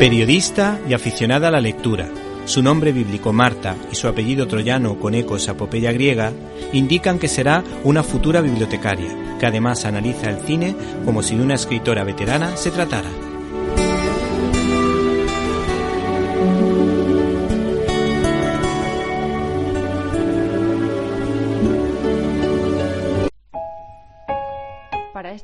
[0.00, 2.08] Periodista y aficionada a la lectura,
[2.46, 5.56] su nombre bíblico Marta y su apellido troyano con ecos a
[5.92, 6.32] griega
[6.72, 10.74] indican que será una futura bibliotecaria, que además analiza el cine
[11.04, 13.29] como si de una escritora veterana se tratara.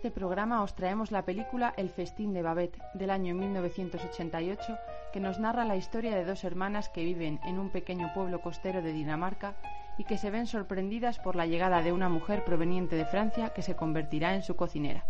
[0.07, 4.79] Este programa os traemos la película El festín de Babette del año 1988
[5.13, 8.83] que nos narra la historia de dos hermanas que viven en un pequeño pueblo costero
[8.83, 9.57] de Dinamarca
[9.99, 13.63] y que se ven sorprendidas por la llegada de una mujer proveniente de Francia que
[13.63, 15.05] se convertirá en su cocinera.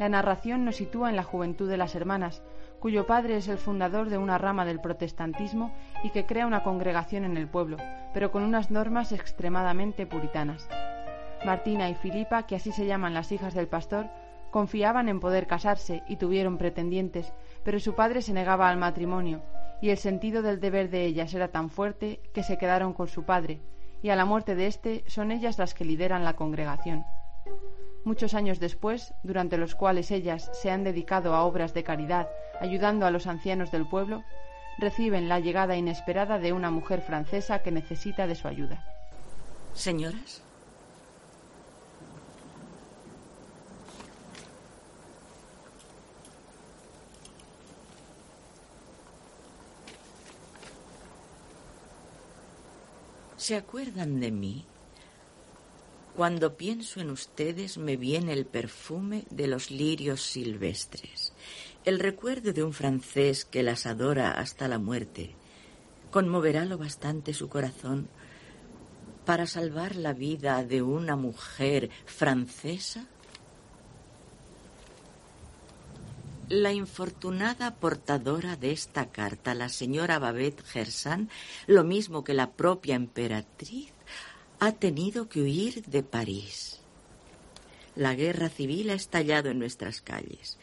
[0.00, 2.42] La narración nos sitúa en la juventud de las hermanas,
[2.80, 7.22] cuyo padre es el fundador de una rama del protestantismo y que crea una congregación
[7.22, 7.76] en el pueblo,
[8.12, 10.68] pero con unas normas extremadamente puritanas.
[11.44, 14.06] Martina y Filipa, que así se llaman las hijas del pastor,
[14.50, 17.32] confiaban en poder casarse y tuvieron pretendientes,
[17.64, 19.42] pero su padre se negaba al matrimonio,
[19.80, 23.24] y el sentido del deber de ellas era tan fuerte que se quedaron con su
[23.24, 23.60] padre,
[24.02, 27.04] y a la muerte de éste son ellas las que lideran la congregación.
[28.04, 32.28] Muchos años después, durante los cuales ellas se han dedicado a obras de caridad,
[32.60, 34.22] ayudando a los ancianos del pueblo,
[34.78, 38.84] reciben la llegada inesperada de una mujer francesa que necesita de su ayuda.
[39.72, 40.42] Señoras,
[53.42, 54.64] ¿Se acuerdan de mí?
[56.14, 61.32] Cuando pienso en ustedes me viene el perfume de los lirios silvestres,
[61.84, 65.34] el recuerdo de un francés que las adora hasta la muerte.
[66.12, 68.08] ¿Conmoverá lo bastante su corazón
[69.26, 73.08] para salvar la vida de una mujer francesa?
[76.54, 81.30] La infortunada portadora de esta carta, la señora Babette Gersan,
[81.66, 83.90] lo mismo que la propia emperatriz,
[84.60, 86.80] ha tenido que huir de París.
[87.96, 90.58] La guerra civil ha estallado en nuestras calles.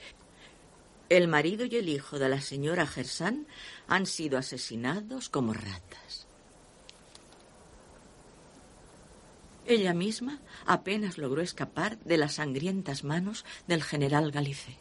[1.10, 3.48] El marido y el hijo de la señora Gersan
[3.88, 6.28] han sido asesinados como ratas.
[9.66, 14.78] Ella misma apenas logró escapar de las sangrientas manos del general Galicé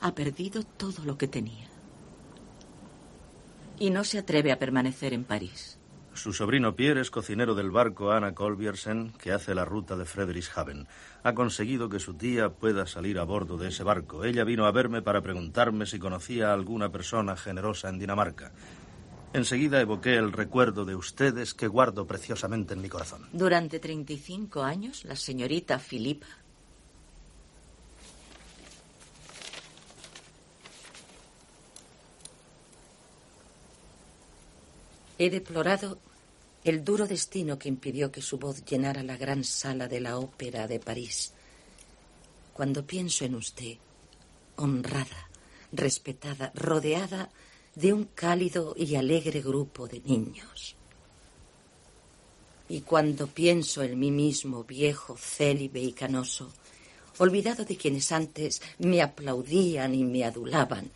[0.00, 1.66] ha perdido todo lo que tenía.
[3.78, 5.78] Y no se atreve a permanecer en París.
[6.14, 10.88] Su sobrino Pierre es cocinero del barco Anna Colbiersen que hace la ruta de Frederikshaven.
[11.22, 14.24] Ha conseguido que su tía pueda salir a bordo de ese barco.
[14.24, 18.52] Ella vino a verme para preguntarme si conocía a alguna persona generosa en Dinamarca.
[19.34, 23.28] Enseguida evoqué el recuerdo de ustedes que guardo preciosamente en mi corazón.
[23.34, 26.26] Durante 35 años, la señorita Philippa
[35.18, 35.98] He deplorado
[36.62, 40.66] el duro destino que impidió que su voz llenara la gran sala de la ópera
[40.66, 41.32] de París.
[42.52, 43.76] Cuando pienso en usted,
[44.56, 45.30] honrada,
[45.72, 47.30] respetada, rodeada
[47.74, 50.74] de un cálido y alegre grupo de niños.
[52.68, 56.50] Y cuando pienso en mí mismo, viejo, célibe y canoso,
[57.18, 60.90] olvidado de quienes antes me aplaudían y me adulaban,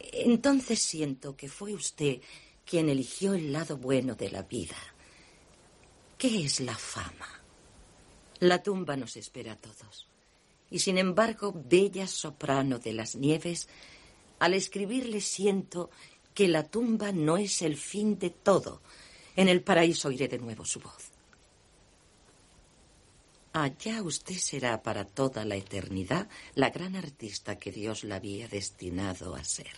[0.00, 2.20] entonces siento que fue usted
[2.64, 4.76] quien eligió el lado bueno de la vida.
[6.18, 7.28] ¿Qué es la fama?
[8.40, 10.08] La tumba nos espera a todos.
[10.70, 13.68] Y sin embargo, bella soprano de las nieves,
[14.38, 15.90] al escribirle siento
[16.34, 18.80] que la tumba no es el fin de todo.
[19.36, 21.10] En el paraíso oiré de nuevo su voz.
[23.52, 29.34] Allá usted será para toda la eternidad la gran artista que Dios la había destinado
[29.34, 29.76] a ser.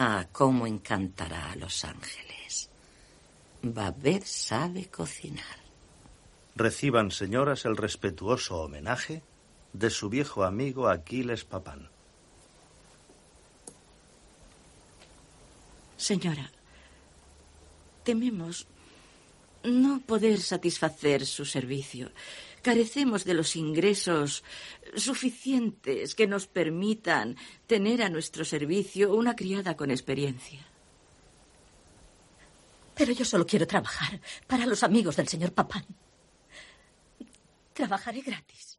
[0.00, 2.70] Ah, cómo encantará a los ángeles.
[3.62, 5.58] Babette sabe cocinar.
[6.54, 9.22] Reciban, señoras, el respetuoso homenaje
[9.72, 11.90] de su viejo amigo Aquiles Papán.
[15.96, 16.48] Señora,
[18.04, 18.68] tememos
[19.68, 22.10] no poder satisfacer su servicio.
[22.62, 24.42] Carecemos de los ingresos
[24.96, 27.36] suficientes que nos permitan
[27.66, 30.60] tener a nuestro servicio una criada con experiencia.
[32.94, 35.86] Pero yo solo quiero trabajar para los amigos del señor Papán.
[37.72, 38.78] Trabajaré gratis.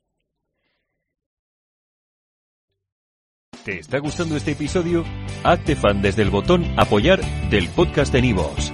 [3.64, 5.06] ¿Te está gustando este episodio?
[5.44, 8.74] Hazte fan desde el botón Apoyar del podcast de Nivos.